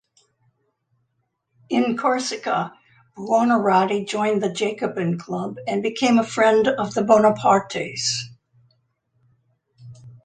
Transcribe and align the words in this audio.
In 1.69 1.95
Corsica, 1.95 2.73
Buonarroti 3.15 4.07
joined 4.07 4.41
the 4.41 4.51
Jacobin 4.51 5.19
Club, 5.19 5.57
and 5.67 5.83
became 5.83 6.17
a 6.17 6.23
friend 6.25 6.67
of 6.67 6.95
the 6.95 7.03
Bonapartes. 7.03 8.23